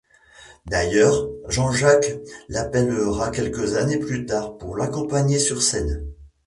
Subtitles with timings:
[0.65, 2.11] D'ailleurs Jean-Jacques
[2.49, 6.03] l'appellera quelques années plus tard pour l'accompagner sur scène.